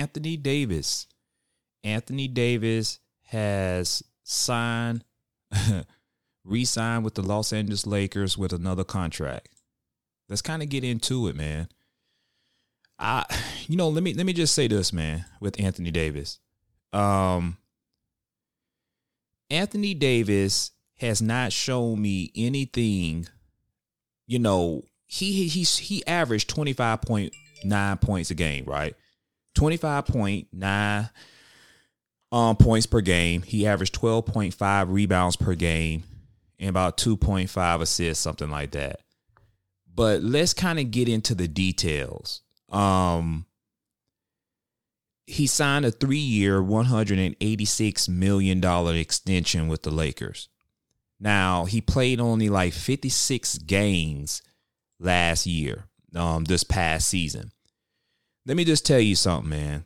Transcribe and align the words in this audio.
Anthony 0.00 0.38
Davis. 0.38 1.06
Anthony 1.84 2.26
Davis 2.26 3.00
has 3.24 4.02
signed, 4.22 5.04
re 6.44 6.64
signed 6.64 7.04
with 7.04 7.16
the 7.16 7.22
Los 7.22 7.52
Angeles 7.52 7.86
Lakers 7.86 8.38
with 8.38 8.54
another 8.54 8.82
contract. 8.82 9.48
Let's 10.26 10.40
kind 10.40 10.62
of 10.62 10.70
get 10.70 10.84
into 10.84 11.28
it, 11.28 11.36
man. 11.36 11.68
I, 12.98 13.26
you 13.66 13.76
know, 13.76 13.90
let 13.90 14.02
me 14.02 14.14
let 14.14 14.24
me 14.24 14.32
just 14.32 14.54
say 14.54 14.68
this, 14.68 14.90
man, 14.90 15.26
with 15.38 15.60
Anthony 15.60 15.90
Davis. 15.90 16.38
Um, 16.94 17.58
Anthony 19.50 19.92
Davis 19.92 20.70
has 20.96 21.20
not 21.20 21.52
shown 21.52 22.00
me 22.00 22.32
anything. 22.34 23.26
You 24.26 24.38
know, 24.38 24.82
he 25.06 25.46
he's 25.46 25.76
he 25.76 26.06
averaged 26.06 26.48
twenty 26.48 26.72
five 26.72 27.02
point 27.02 27.34
nine 27.64 27.98
points 27.98 28.30
a 28.30 28.34
game, 28.34 28.64
right? 28.64 28.94
Twenty 29.54 29.76
five 29.76 30.06
point 30.06 30.48
nine 30.52 31.10
um 32.32 32.56
points 32.56 32.86
per 32.86 33.00
game. 33.00 33.42
He 33.42 33.66
averaged 33.66 33.94
twelve 33.94 34.26
point 34.26 34.54
five 34.54 34.90
rebounds 34.90 35.36
per 35.36 35.54
game 35.54 36.04
and 36.58 36.68
about 36.68 36.98
two 36.98 37.16
point 37.16 37.50
five 37.50 37.80
assists, 37.80 38.22
something 38.22 38.50
like 38.50 38.72
that. 38.72 39.00
But 39.92 40.22
let's 40.22 40.54
kind 40.54 40.78
of 40.78 40.90
get 40.90 41.08
into 41.08 41.34
the 41.34 41.48
details. 41.48 42.42
Um, 42.70 43.46
he 45.26 45.46
signed 45.46 45.84
a 45.84 45.90
three 45.90 46.18
year, 46.18 46.60
$186 46.60 48.08
million 48.08 48.64
extension 48.96 49.68
with 49.68 49.82
the 49.82 49.90
Lakers. 49.90 50.48
Now, 51.18 51.66
he 51.66 51.80
played 51.80 52.20
only 52.20 52.48
like 52.48 52.72
56 52.72 53.58
games 53.58 54.42
last 54.98 55.46
year, 55.46 55.84
um, 56.14 56.44
this 56.44 56.64
past 56.64 57.08
season. 57.08 57.52
Let 58.50 58.56
me 58.56 58.64
just 58.64 58.84
tell 58.84 58.98
you 58.98 59.14
something, 59.14 59.48
man. 59.48 59.84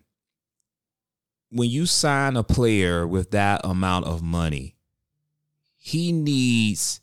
When 1.51 1.69
you 1.69 1.85
sign 1.85 2.35
a 2.35 2.43
player 2.43 3.07
with 3.07 3.33
that 3.33 3.61
amount 3.63 4.07
of 4.07 4.23
money, 4.23 4.77
he 5.77 6.13
needs 6.13 7.03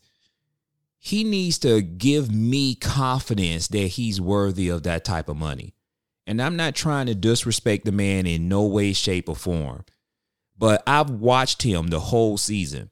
he 0.98 1.22
needs 1.22 1.60
to 1.60 1.80
give 1.80 2.34
me 2.34 2.74
confidence 2.74 3.68
that 3.68 3.78
he's 3.78 4.20
worthy 4.20 4.70
of 4.70 4.82
that 4.82 5.04
type 5.04 5.28
of 5.28 5.36
money. 5.36 5.76
And 6.26 6.42
I'm 6.42 6.56
not 6.56 6.74
trying 6.74 7.06
to 7.06 7.14
disrespect 7.14 7.84
the 7.84 7.92
man 7.92 8.26
in 8.26 8.48
no 8.48 8.64
way, 8.64 8.92
shape, 8.92 9.28
or 9.28 9.36
form, 9.36 9.84
but 10.58 10.82
I've 10.84 11.10
watched 11.10 11.62
him 11.62 11.86
the 11.86 12.00
whole 12.00 12.38
season. 12.38 12.90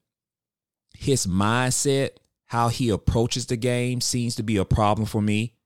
His 0.97 1.27
mindset, 1.27 2.11
how 2.47 2.69
he 2.69 2.89
approaches 2.91 3.47
the 3.47 3.57
game, 3.57 4.01
seems 4.01 4.37
to 4.37 4.45
be 4.45 4.59
a 4.59 4.65
problem 4.65 5.07
for 5.07 5.21
me. 5.21 5.57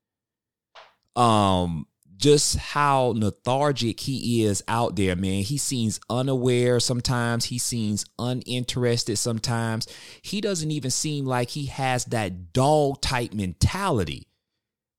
Um, 1.15 1.85
just 2.17 2.57
how 2.57 3.13
lethargic 3.15 3.99
he 3.99 4.43
is 4.43 4.63
out 4.67 4.95
there, 4.95 5.15
man. 5.15 5.43
He 5.43 5.57
seems 5.57 5.99
unaware 6.09 6.79
sometimes. 6.79 7.45
He 7.45 7.57
seems 7.57 8.05
uninterested 8.17 9.17
sometimes. 9.17 9.87
He 10.21 10.41
doesn't 10.41 10.71
even 10.71 10.91
seem 10.91 11.25
like 11.25 11.49
he 11.49 11.65
has 11.65 12.05
that 12.05 12.53
dog 12.53 13.01
type 13.01 13.33
mentality, 13.33 14.27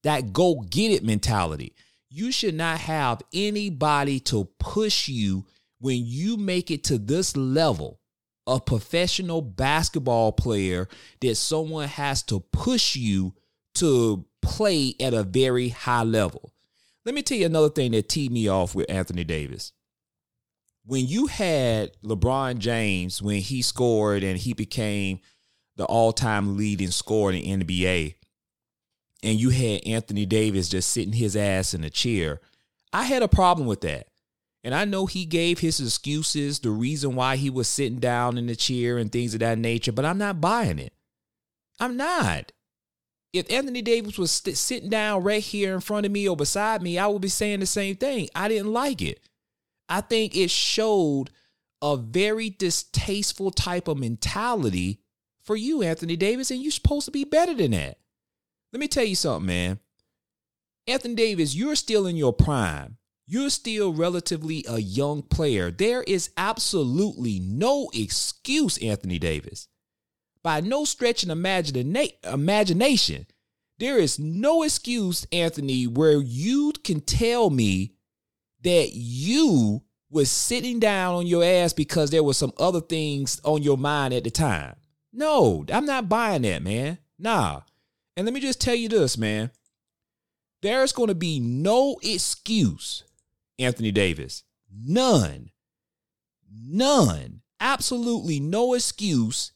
that 0.02 0.32
go 0.32 0.64
get 0.68 0.92
it 0.92 1.04
mentality. 1.04 1.74
You 2.08 2.30
should 2.30 2.54
not 2.54 2.78
have 2.80 3.22
anybody 3.32 4.20
to 4.20 4.44
push 4.58 5.08
you 5.08 5.46
when 5.78 6.02
you 6.04 6.36
make 6.36 6.70
it 6.70 6.84
to 6.84 6.98
this 6.98 7.36
level 7.36 8.00
a 8.46 8.60
professional 8.60 9.42
basketball 9.42 10.32
player 10.32 10.88
that 11.20 11.34
someone 11.34 11.88
has 11.88 12.22
to 12.22 12.40
push 12.52 12.94
you 12.94 13.34
to 13.74 14.24
play 14.40 14.94
at 15.00 15.12
a 15.12 15.24
very 15.24 15.68
high 15.70 16.04
level. 16.04 16.52
Let 17.06 17.14
me 17.14 17.22
tell 17.22 17.38
you 17.38 17.46
another 17.46 17.68
thing 17.68 17.92
that 17.92 18.08
teed 18.08 18.32
me 18.32 18.48
off 18.48 18.74
with 18.74 18.90
Anthony 18.90 19.22
Davis. 19.22 19.72
When 20.84 21.06
you 21.06 21.28
had 21.28 21.92
LeBron 22.02 22.58
James, 22.58 23.22
when 23.22 23.40
he 23.40 23.62
scored 23.62 24.24
and 24.24 24.36
he 24.36 24.52
became 24.54 25.20
the 25.76 25.84
all 25.84 26.12
time 26.12 26.56
leading 26.56 26.90
scorer 26.90 27.32
in 27.32 27.60
the 27.60 27.64
NBA, 27.64 28.16
and 29.22 29.38
you 29.38 29.50
had 29.50 29.86
Anthony 29.86 30.26
Davis 30.26 30.68
just 30.68 30.90
sitting 30.90 31.12
his 31.12 31.36
ass 31.36 31.74
in 31.74 31.84
a 31.84 31.90
chair, 31.90 32.40
I 32.92 33.04
had 33.04 33.22
a 33.22 33.28
problem 33.28 33.68
with 33.68 33.82
that. 33.82 34.08
And 34.64 34.74
I 34.74 34.84
know 34.84 35.06
he 35.06 35.26
gave 35.26 35.60
his 35.60 35.78
excuses, 35.80 36.58
the 36.58 36.70
reason 36.70 37.14
why 37.14 37.36
he 37.36 37.50
was 37.50 37.68
sitting 37.68 38.00
down 38.00 38.36
in 38.36 38.48
the 38.48 38.56
chair 38.56 38.98
and 38.98 39.12
things 39.12 39.32
of 39.32 39.40
that 39.40 39.58
nature, 39.58 39.92
but 39.92 40.04
I'm 40.04 40.18
not 40.18 40.40
buying 40.40 40.80
it. 40.80 40.92
I'm 41.78 41.96
not 41.96 42.50
if 43.36 43.50
Anthony 43.50 43.82
Davis 43.82 44.18
was 44.18 44.30
st- 44.30 44.56
sitting 44.56 44.90
down 44.90 45.22
right 45.22 45.42
here 45.42 45.74
in 45.74 45.80
front 45.80 46.06
of 46.06 46.12
me 46.12 46.28
or 46.28 46.36
beside 46.36 46.82
me, 46.82 46.98
I 46.98 47.06
would 47.06 47.22
be 47.22 47.28
saying 47.28 47.60
the 47.60 47.66
same 47.66 47.96
thing. 47.96 48.28
I 48.34 48.48
didn't 48.48 48.72
like 48.72 49.02
it. 49.02 49.20
I 49.88 50.00
think 50.00 50.36
it 50.36 50.50
showed 50.50 51.30
a 51.82 51.96
very 51.96 52.50
distasteful 52.50 53.50
type 53.50 53.88
of 53.88 53.98
mentality 53.98 55.00
for 55.42 55.56
you, 55.56 55.82
Anthony 55.82 56.16
Davis, 56.16 56.50
and 56.50 56.62
you're 56.62 56.72
supposed 56.72 57.06
to 57.06 57.12
be 57.12 57.24
better 57.24 57.54
than 57.54 57.70
that. 57.72 57.98
Let 58.72 58.80
me 58.80 58.88
tell 58.88 59.04
you 59.04 59.14
something, 59.14 59.46
man. 59.46 59.78
Anthony 60.86 61.14
Davis, 61.14 61.54
you're 61.54 61.76
still 61.76 62.06
in 62.06 62.16
your 62.16 62.32
prime. 62.32 62.96
You're 63.26 63.50
still 63.50 63.92
relatively 63.92 64.64
a 64.68 64.78
young 64.78 65.22
player. 65.22 65.70
There 65.70 66.02
is 66.02 66.30
absolutely 66.36 67.40
no 67.40 67.90
excuse, 67.92 68.78
Anthony 68.78 69.18
Davis 69.18 69.68
by 70.46 70.60
no 70.60 70.84
stretch 70.84 71.24
of 71.24 71.28
imagina- 71.28 72.12
imagination. 72.22 73.26
There 73.80 73.98
is 73.98 74.16
no 74.20 74.62
excuse, 74.62 75.26
Anthony, 75.32 75.88
where 75.88 76.20
you 76.20 76.72
can 76.84 77.00
tell 77.00 77.50
me 77.50 77.96
that 78.62 78.90
you 78.92 79.82
was 80.08 80.30
sitting 80.30 80.78
down 80.78 81.16
on 81.16 81.26
your 81.26 81.42
ass 81.42 81.72
because 81.72 82.10
there 82.10 82.22
were 82.22 82.32
some 82.32 82.52
other 82.58 82.80
things 82.80 83.40
on 83.42 83.64
your 83.64 83.76
mind 83.76 84.14
at 84.14 84.22
the 84.22 84.30
time. 84.30 84.76
No, 85.12 85.64
I'm 85.68 85.84
not 85.84 86.08
buying 86.08 86.42
that, 86.42 86.62
man. 86.62 86.98
Nah. 87.18 87.62
And 88.16 88.24
let 88.24 88.32
me 88.32 88.38
just 88.38 88.60
tell 88.60 88.76
you 88.76 88.88
this, 88.88 89.18
man. 89.18 89.50
There's 90.62 90.92
going 90.92 91.08
to 91.08 91.16
be 91.16 91.40
no 91.40 91.96
excuse, 92.04 93.02
Anthony 93.58 93.90
Davis. 93.90 94.44
None. 94.72 95.50
None. 96.48 97.42
Absolutely 97.58 98.38
no 98.38 98.74
excuse 98.74 99.50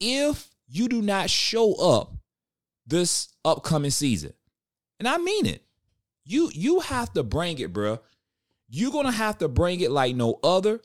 if 0.00 0.48
you 0.68 0.88
do 0.88 1.02
not 1.02 1.30
show 1.30 1.74
up 1.74 2.12
this 2.86 3.28
upcoming 3.44 3.90
season. 3.90 4.32
And 4.98 5.08
I 5.08 5.18
mean 5.18 5.46
it. 5.46 5.62
You 6.24 6.50
you 6.52 6.80
have 6.80 7.12
to 7.12 7.22
bring 7.22 7.58
it, 7.58 7.72
bro. 7.72 8.00
You're 8.68 8.90
to 8.90 9.12
have 9.12 9.38
to 9.38 9.48
bring 9.48 9.80
it 9.80 9.90
like 9.90 10.16
no 10.16 10.40
other. 10.42 10.80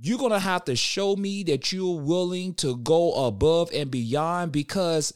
You're 0.00 0.28
to 0.28 0.38
have 0.38 0.64
to 0.64 0.76
show 0.76 1.16
me 1.16 1.42
that 1.44 1.72
you're 1.72 1.98
willing 1.98 2.54
to 2.54 2.76
go 2.76 3.26
above 3.26 3.70
and 3.72 3.90
beyond 3.90 4.52
because 4.52 5.12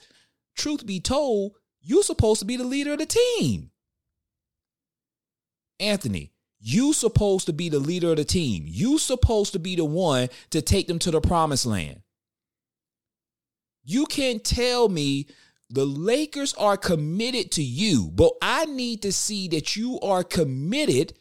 truth 0.57 0.87
be 0.87 1.01
told, 1.01 1.53
you're 1.81 2.03
supposed 2.03 2.41
to 2.41 2.47
be 2.47 2.57
the 2.57 2.65
leader 2.65 2.93
of 2.93 2.99
the 2.99 3.07
team. 3.07 3.71
Anthony, 5.81 6.33
you 6.61 6.93
supposed 6.93 7.47
to 7.47 7.53
be 7.53 7.69
the 7.69 7.79
leader 7.79 8.11
of 8.11 8.17
the 8.17 8.25
team. 8.25 8.65
You 8.67 8.99
supposed 8.99 9.53
to 9.53 9.59
be 9.59 9.77
the 9.77 9.85
one 9.85 10.29
to 10.51 10.61
take 10.61 10.89
them 10.89 10.99
to 11.01 11.11
the 11.11 11.21
promised 11.21 11.67
land. 11.67 12.03
You 13.91 14.05
can't 14.05 14.45
tell 14.45 14.91
me 14.91 15.29
the 15.71 15.87
Lakers 15.87 16.53
are 16.59 16.77
committed 16.77 17.51
to 17.53 17.63
you, 17.63 18.11
but 18.13 18.33
I 18.43 18.67
need 18.67 19.01
to 19.01 19.13
see 19.13 19.49
that 19.49 19.77
you 19.77 19.99
are 20.01 20.23
committed 20.23 21.15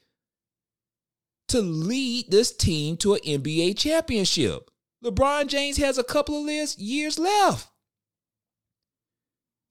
to 1.48 1.62
lead 1.62 2.30
this 2.30 2.54
team 2.54 2.98
to 2.98 3.14
an 3.14 3.22
NBA 3.22 3.78
championship. 3.78 4.70
LeBron 5.02 5.48
James 5.48 5.78
has 5.78 5.98
a 5.98 6.04
couple 6.04 6.46
of 6.46 6.76
years 6.78 7.18
left. 7.18 7.70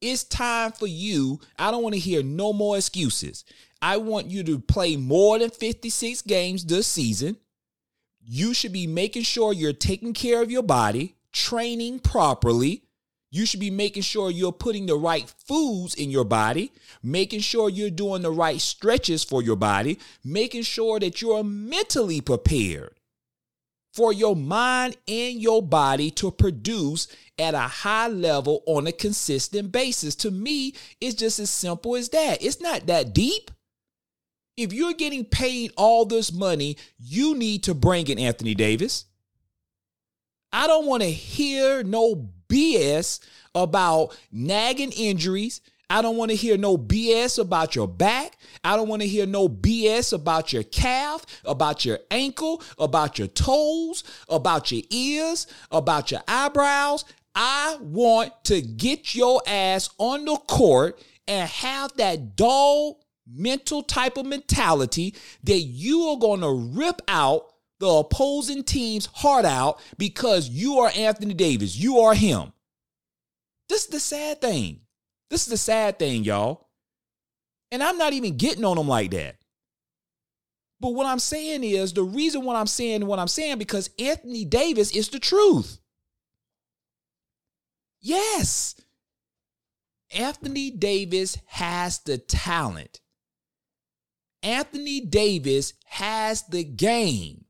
It's 0.00 0.24
time 0.24 0.72
for 0.72 0.86
you. 0.86 1.40
I 1.58 1.70
don't 1.70 1.82
want 1.82 1.96
to 1.96 2.00
hear 2.00 2.22
no 2.22 2.54
more 2.54 2.78
excuses. 2.78 3.44
I 3.82 3.98
want 3.98 4.28
you 4.28 4.42
to 4.44 4.58
play 4.58 4.96
more 4.96 5.38
than 5.38 5.50
56 5.50 6.22
games 6.22 6.64
this 6.64 6.86
season. 6.86 7.36
You 8.22 8.54
should 8.54 8.72
be 8.72 8.86
making 8.86 9.24
sure 9.24 9.52
you're 9.52 9.74
taking 9.74 10.14
care 10.14 10.40
of 10.40 10.50
your 10.50 10.62
body, 10.62 11.16
training 11.30 11.98
properly, 11.98 12.84
you 13.36 13.44
should 13.44 13.60
be 13.60 13.70
making 13.70 14.02
sure 14.02 14.30
you're 14.30 14.50
putting 14.50 14.86
the 14.86 14.96
right 14.96 15.32
foods 15.46 15.94
in 15.94 16.10
your 16.10 16.24
body, 16.24 16.72
making 17.02 17.40
sure 17.40 17.68
you're 17.68 17.90
doing 17.90 18.22
the 18.22 18.30
right 18.30 18.60
stretches 18.60 19.22
for 19.22 19.42
your 19.42 19.56
body, 19.56 19.98
making 20.24 20.62
sure 20.62 20.98
that 20.98 21.20
you're 21.20 21.44
mentally 21.44 22.22
prepared 22.22 22.94
for 23.92 24.12
your 24.12 24.34
mind 24.34 24.96
and 25.06 25.40
your 25.40 25.62
body 25.62 26.10
to 26.10 26.30
produce 26.30 27.08
at 27.38 27.54
a 27.54 27.58
high 27.60 28.08
level 28.08 28.62
on 28.66 28.86
a 28.86 28.92
consistent 28.92 29.70
basis. 29.70 30.14
To 30.16 30.30
me, 30.30 30.74
it's 31.00 31.14
just 31.14 31.38
as 31.38 31.50
simple 31.50 31.94
as 31.94 32.08
that. 32.10 32.42
It's 32.42 32.60
not 32.60 32.86
that 32.86 33.12
deep. 33.12 33.50
If 34.56 34.72
you're 34.72 34.94
getting 34.94 35.26
paid 35.26 35.72
all 35.76 36.06
this 36.06 36.32
money, 36.32 36.78
you 36.98 37.34
need 37.34 37.64
to 37.64 37.74
bring 37.74 38.08
in 38.08 38.18
Anthony 38.18 38.54
Davis. 38.54 39.04
I 40.52 40.66
don't 40.66 40.86
want 40.86 41.02
to 41.02 41.10
hear 41.10 41.82
no 41.82 42.30
BS 42.48 43.20
about 43.54 44.16
nagging 44.30 44.92
injuries. 44.92 45.60
I 45.88 46.02
don't 46.02 46.16
want 46.16 46.30
to 46.32 46.36
hear 46.36 46.56
no 46.56 46.76
BS 46.76 47.38
about 47.38 47.76
your 47.76 47.86
back. 47.86 48.36
I 48.64 48.76
don't 48.76 48.88
want 48.88 49.02
to 49.02 49.08
hear 49.08 49.24
no 49.24 49.48
BS 49.48 50.12
about 50.12 50.52
your 50.52 50.64
calf, 50.64 51.24
about 51.44 51.84
your 51.84 52.00
ankle, 52.10 52.62
about 52.78 53.18
your 53.18 53.28
toes, 53.28 54.02
about 54.28 54.72
your 54.72 54.82
ears, 54.90 55.46
about 55.70 56.10
your 56.10 56.22
eyebrows. 56.26 57.04
I 57.36 57.76
want 57.80 58.32
to 58.44 58.60
get 58.60 59.14
your 59.14 59.42
ass 59.46 59.90
on 59.98 60.24
the 60.24 60.36
court 60.36 61.00
and 61.28 61.48
have 61.48 61.96
that 61.98 62.34
dull 62.34 63.00
mental 63.26 63.82
type 63.82 64.16
of 64.16 64.26
mentality 64.26 65.14
that 65.44 65.60
you 65.60 66.02
are 66.08 66.18
going 66.18 66.40
to 66.40 66.50
rip 66.50 67.02
out 67.08 67.52
the 67.78 67.88
opposing 67.88 68.64
team's 68.64 69.06
heart 69.06 69.44
out 69.44 69.80
because 69.98 70.48
you 70.48 70.78
are 70.78 70.90
Anthony 70.94 71.34
Davis. 71.34 71.76
You 71.76 71.98
are 72.00 72.14
him. 72.14 72.52
This 73.68 73.84
is 73.84 73.88
the 73.88 74.00
sad 74.00 74.40
thing. 74.40 74.80
This 75.30 75.42
is 75.42 75.48
the 75.48 75.56
sad 75.56 75.98
thing, 75.98 76.24
y'all. 76.24 76.68
And 77.70 77.82
I'm 77.82 77.98
not 77.98 78.12
even 78.12 78.36
getting 78.36 78.64
on 78.64 78.76
them 78.76 78.88
like 78.88 79.10
that. 79.10 79.36
But 80.80 80.90
what 80.90 81.06
I'm 81.06 81.18
saying 81.18 81.64
is 81.64 81.92
the 81.92 82.02
reason 82.02 82.44
what 82.44 82.56
I'm 82.56 82.66
saying 82.66 83.06
what 83.06 83.18
I'm 83.18 83.28
saying 83.28 83.58
because 83.58 83.90
Anthony 83.98 84.44
Davis 84.44 84.94
is 84.94 85.08
the 85.08 85.18
truth. 85.18 85.78
Yes. 88.00 88.74
Anthony 90.12 90.70
Davis 90.70 91.38
has 91.46 91.98
the 92.00 92.18
talent. 92.18 93.00
Anthony 94.42 95.00
Davis 95.00 95.72
has 95.86 96.42
the 96.42 96.62
game. 96.62 97.45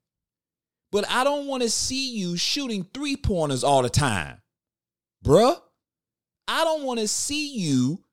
But 0.93 1.05
I 1.11 1.25
don't 1.25 1.47
want 1.47 1.63
to 1.63 1.71
see 1.71 2.17
you 2.17 2.37
shooting 2.37 2.87
three 2.95 3.17
pointers 3.17 3.65
all 3.65 3.83
the 3.83 3.91
time. 3.91 4.41
Bruh, 5.25 5.61
I 6.49 6.65
don't 6.65 6.85
want 6.85 7.01
to 7.01 7.09
see 7.09 7.57
you 7.57 8.05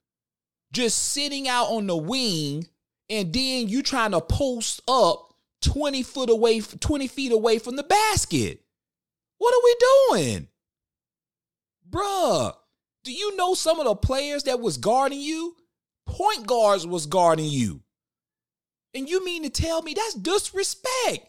just 0.71 1.11
sitting 1.11 1.47
out 1.47 1.67
on 1.67 1.87
the 1.87 1.95
wing 1.95 2.67
and 3.09 3.31
then 3.31 3.67
you 3.67 3.83
trying 3.83 4.11
to 4.11 4.21
post 4.21 4.81
up 4.87 5.33
20 5.61 6.03
foot 6.03 6.29
away 6.29 6.59
20 6.59 7.07
feet 7.07 7.31
away 7.31 7.59
from 7.59 7.75
the 7.75 7.83
basket. 7.83 8.61
What 9.37 9.53
are 9.53 9.63
we 9.63 9.75
doing? 10.19 10.47
Bruh, 11.89 12.53
do 13.03 13.11
you 13.11 13.35
know 13.35 13.53
some 13.53 13.79
of 13.79 13.85
the 13.85 13.95
players 13.95 14.43
that 14.43 14.59
was 14.59 14.77
guarding 14.77 15.21
you? 15.21 15.55
Point 16.07 16.47
guards 16.47 16.87
was 16.87 17.05
guarding 17.05 17.45
you. 17.45 17.81
And 18.93 19.09
you 19.09 19.23
mean 19.23 19.43
to 19.43 19.49
tell 19.49 19.81
me 19.81 19.93
that's 19.93 20.15
disrespect? 20.15 21.27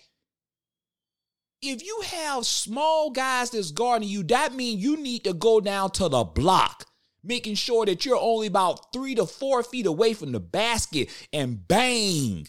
If 1.67 1.83
you 1.83 2.03
have 2.05 2.45
small 2.45 3.11
guys 3.11 3.51
that's 3.51 3.71
guarding 3.71 4.07
you, 4.07 4.23
that 4.25 4.55
means 4.55 4.83
you 4.83 4.99
need 4.99 5.25
to 5.25 5.33
go 5.33 5.61
down 5.61 5.93
to 5.93 6.11
the 6.11 6.23
block, 6.23 6.85
making 7.23 7.55
sure 7.55 7.87
that 7.87 8.05
you're 8.05 8.19
only 8.19 8.49
about 8.49 8.93
three 8.93 9.15
to 9.15 9.25
four 9.25 9.63
feet 9.63 9.87
away 9.87 10.13
from 10.13 10.33
the 10.33 10.41
basket 10.41 11.09
and 11.33 11.67
bang. 11.67 12.49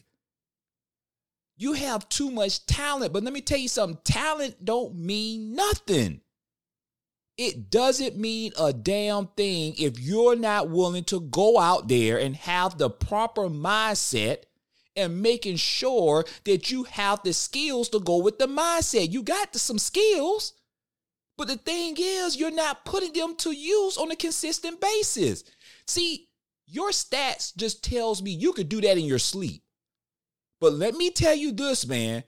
You 1.56 1.74
have 1.74 2.10
too 2.10 2.30
much 2.30 2.66
talent, 2.66 3.14
but 3.14 3.24
let 3.24 3.32
me 3.32 3.40
tell 3.40 3.58
you 3.58 3.70
something 3.70 4.00
talent 4.04 4.66
don't 4.66 4.96
mean 4.96 5.56
nothing. 5.56 6.20
It 7.38 7.70
doesn't 7.70 8.18
mean 8.18 8.52
a 8.60 8.74
damn 8.74 9.28
thing 9.28 9.76
if 9.78 9.98
you're 9.98 10.36
not 10.36 10.70
willing 10.70 11.06
to 11.06 11.22
go 11.22 11.58
out 11.58 11.88
there 11.88 12.18
and 12.18 12.36
have 12.36 12.78
the 12.78 12.90
proper 12.90 13.44
mindset 13.44 14.44
and 14.96 15.22
making 15.22 15.58
sure 15.58 16.26
that 16.46 16.72
you 16.72 16.84
have 16.84 17.22
the 17.24 17.34
skills 17.34 17.90
to 17.90 18.00
go 18.00 18.18
with 18.18 18.40
the 18.40 18.48
mindset. 18.48 19.12
You 19.12 19.24
got 19.24 19.56
some 19.56 19.80
skills, 19.80 20.54
but 21.38 21.48
the 21.48 21.58
thing 21.58 21.96
is, 22.00 22.38
you're 22.38 22.52
not 22.52 22.86
putting 22.86 23.14
them 23.14 23.36
to 23.38 23.52
use 23.52 23.98
on 23.98 24.12
a 24.12 24.16
consistent 24.16 24.80
basis. 24.80 25.44
See, 25.88 26.30
your 26.68 26.92
stats 26.92 27.56
just 27.56 27.84
tells 27.84 28.22
me 28.22 28.32
you 28.32 28.54
could 28.54 28.70
do 28.70 28.82
that 28.82 28.98
in 28.98 29.06
your 29.06 29.20
sleep. 29.20 29.64
But 30.62 30.74
let 30.74 30.96
me 30.96 31.12
tell 31.12 31.36
you 31.36 31.52
this, 31.52 31.86
man. 31.86 32.24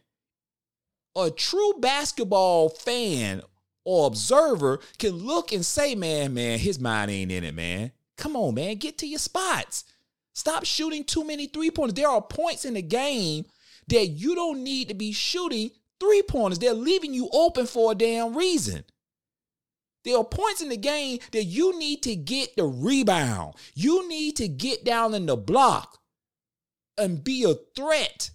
A 1.15 1.31
true 1.31 1.73
basketball 1.79 2.69
fan 2.69 3.41
or 3.83 4.05
observer 4.05 4.79
can 4.99 5.11
look 5.11 5.51
and 5.51 5.65
say, 5.65 5.95
man, 5.95 6.33
man, 6.33 6.59
his 6.59 6.79
mind 6.79 7.09
ain't 7.09 7.31
in 7.31 7.43
it, 7.43 7.55
man. 7.55 7.93
Come 8.17 8.35
on, 8.35 8.55
man, 8.55 8.75
get 8.75 8.97
to 8.99 9.07
your 9.07 9.19
spots. 9.19 9.85
Stop 10.38 10.66
shooting 10.66 11.04
too 11.04 11.24
many 11.24 11.48
three 11.48 11.72
pointers. 11.72 11.95
There 11.95 12.07
are 12.07 12.22
points 12.22 12.63
in 12.63 12.75
the 12.75 12.81
game 12.84 13.45
that 13.88 14.06
you 14.10 14.36
don't 14.36 14.63
need 14.63 14.88
to 14.88 14.94
be 14.94 15.12
shooting 15.12 15.72
three 16.00 16.22
pointers. 16.22 16.60
They're 16.60 16.75
leaving 16.75 17.12
you 17.12 17.28
open 17.34 17.66
for 17.66 17.92
a 17.92 17.95
damn 17.95 18.38
reason. 18.38 18.84
There 20.06 20.16
are 20.16 20.24
points 20.24 20.62
in 20.62 20.69
the 20.69 20.78
game 20.78 21.18
that 21.31 21.45
you 21.45 21.80
need 21.80 22.04
to 22.04 22.16
get 22.16 22.56
the 22.56 22.66
rebound. 22.66 23.56
You 23.74 24.07
need 24.07 24.36
to 24.36 24.48
get 24.48 24.86
down 24.86 25.16
in 25.16 25.25
the 25.25 25.36
block 25.36 25.98
and 27.00 27.24
be 27.24 27.44
a 27.44 27.56
threat. 27.75 28.30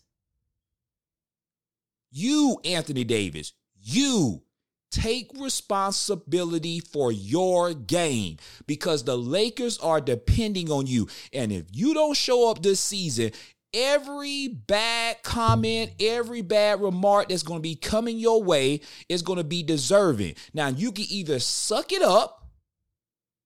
You, 2.10 2.58
Anthony 2.64 3.04
Davis, 3.04 3.52
you 3.80 4.42
Take 4.92 5.30
responsibility 5.40 6.80
for 6.80 7.10
your 7.10 7.72
game 7.72 8.36
because 8.66 9.04
the 9.04 9.16
Lakers 9.16 9.78
are 9.78 10.02
depending 10.02 10.70
on 10.70 10.86
you. 10.86 11.08
And 11.32 11.50
if 11.50 11.64
you 11.72 11.94
don't 11.94 12.16
show 12.16 12.50
up 12.50 12.62
this 12.62 12.78
season, 12.78 13.32
every 13.72 14.48
bad 14.48 15.22
comment, 15.22 15.92
every 15.98 16.42
bad 16.42 16.82
remark 16.82 17.30
that's 17.30 17.42
going 17.42 17.58
to 17.58 17.62
be 17.62 17.74
coming 17.74 18.18
your 18.18 18.42
way 18.42 18.82
is 19.08 19.22
going 19.22 19.38
to 19.38 19.44
be 19.44 19.62
deserving. 19.62 20.34
Now, 20.52 20.68
you 20.68 20.92
can 20.92 21.06
either 21.08 21.38
suck 21.38 21.90
it 21.92 22.02
up 22.02 22.46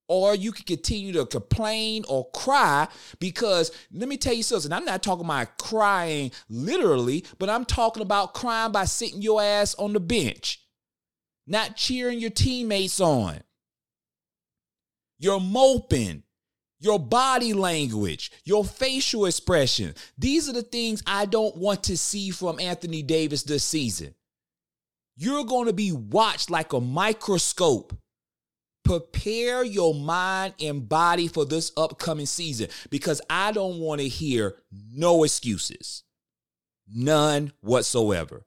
or 0.08 0.34
you 0.34 0.50
can 0.50 0.64
continue 0.64 1.12
to 1.12 1.26
complain 1.26 2.04
or 2.08 2.28
cry 2.30 2.88
because 3.20 3.70
let 3.92 4.08
me 4.08 4.16
tell 4.16 4.34
you 4.34 4.42
something. 4.42 4.72
I'm 4.72 4.84
not 4.84 5.02
talking 5.02 5.24
about 5.24 5.58
crying 5.58 6.32
literally, 6.48 7.24
but 7.38 7.48
I'm 7.48 7.64
talking 7.64 8.02
about 8.02 8.34
crying 8.34 8.72
by 8.72 8.84
sitting 8.84 9.22
your 9.22 9.40
ass 9.40 9.74
on 9.76 9.92
the 9.92 10.00
bench 10.00 10.65
not 11.46 11.76
cheering 11.76 12.18
your 12.18 12.30
teammates 12.30 13.00
on. 13.00 13.40
You're 15.18 15.40
moping, 15.40 16.24
your 16.78 16.98
body 16.98 17.52
language, 17.54 18.32
your 18.44 18.64
facial 18.64 19.26
expression. 19.26 19.94
These 20.18 20.48
are 20.48 20.52
the 20.52 20.62
things 20.62 21.02
I 21.06 21.24
don't 21.24 21.56
want 21.56 21.84
to 21.84 21.96
see 21.96 22.30
from 22.30 22.60
Anthony 22.60 23.02
Davis 23.02 23.42
this 23.44 23.64
season. 23.64 24.14
You're 25.16 25.44
going 25.44 25.66
to 25.66 25.72
be 25.72 25.92
watched 25.92 26.50
like 26.50 26.72
a 26.72 26.80
microscope. 26.80 27.96
Prepare 28.84 29.64
your 29.64 29.94
mind 29.94 30.54
and 30.60 30.88
body 30.88 31.26
for 31.26 31.44
this 31.44 31.72
upcoming 31.76 32.26
season 32.26 32.68
because 32.90 33.20
I 33.28 33.50
don't 33.50 33.78
want 33.80 34.00
to 34.00 34.08
hear 34.08 34.56
no 34.70 35.24
excuses. 35.24 36.04
None 36.88 37.52
whatsoever. 37.62 38.44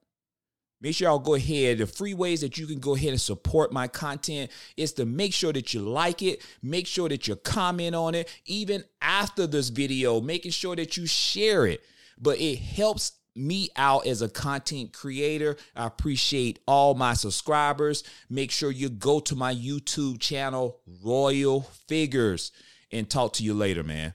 Make 0.81 0.95
sure 0.95 1.09
y'all 1.09 1.19
go 1.19 1.35
ahead. 1.35 1.79
The 1.79 1.85
free 1.85 2.13
ways 2.13 2.41
that 2.41 2.57
you 2.57 2.65
can 2.65 2.79
go 2.79 2.95
ahead 2.95 3.09
and 3.09 3.19
support 3.19 3.73
my 3.73 3.87
content 3.87 4.49
is 4.77 4.93
to 4.93 5.05
make 5.05 5.33
sure 5.33 5.51
that 5.51 5.73
you 5.73 5.81
like 5.81 6.21
it, 6.21 6.41
make 6.61 6.87
sure 6.87 7.09
that 7.09 7.27
you 7.27 7.35
comment 7.35 7.95
on 7.95 8.15
it, 8.15 8.29
even 8.45 8.83
after 9.01 9.45
this 9.45 9.69
video, 9.69 10.21
making 10.21 10.51
sure 10.51 10.75
that 10.75 10.95
you 10.95 11.05
share 11.05 11.65
it. 11.65 11.81
But 12.17 12.39
it 12.39 12.59
helps 12.59 13.13
me 13.35 13.69
out 13.75 14.05
as 14.05 14.21
a 14.21 14.29
content 14.29 14.93
creator. 14.93 15.57
I 15.75 15.85
appreciate 15.87 16.59
all 16.65 16.93
my 16.93 17.13
subscribers. 17.13 18.03
Make 18.29 18.51
sure 18.51 18.71
you 18.71 18.89
go 18.89 19.19
to 19.21 19.35
my 19.35 19.53
YouTube 19.53 20.19
channel, 20.19 20.79
Royale 21.03 21.61
Figurez, 21.87 22.51
and 22.91 23.09
talk 23.09 23.33
to 23.33 23.43
you 23.43 23.53
later, 23.53 23.83
man. 23.83 24.13